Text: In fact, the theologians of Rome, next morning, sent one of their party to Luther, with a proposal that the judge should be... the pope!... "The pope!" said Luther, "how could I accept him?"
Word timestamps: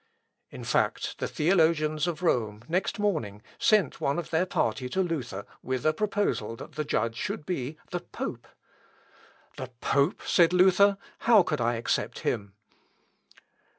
In 0.49 0.63
fact, 0.63 1.19
the 1.19 1.27
theologians 1.27 2.07
of 2.07 2.23
Rome, 2.23 2.63
next 2.67 2.97
morning, 2.97 3.43
sent 3.59 4.01
one 4.01 4.17
of 4.17 4.31
their 4.31 4.47
party 4.47 4.89
to 4.89 4.99
Luther, 5.03 5.45
with 5.61 5.85
a 5.85 5.93
proposal 5.93 6.55
that 6.55 6.71
the 6.71 6.83
judge 6.83 7.15
should 7.15 7.45
be... 7.45 7.77
the 7.91 7.99
pope!... 7.99 8.47
"The 9.57 9.69
pope!" 9.79 10.23
said 10.25 10.53
Luther, 10.53 10.97
"how 11.19 11.43
could 11.43 11.61
I 11.61 11.75
accept 11.75 12.21
him?" 12.21 12.55